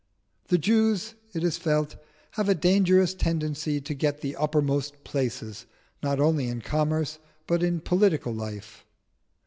[0.47, 1.95] "The Jews," it is felt,
[2.31, 5.67] "have a dangerous tendency to get the uppermost places
[6.01, 8.83] not only in commerce but in political life.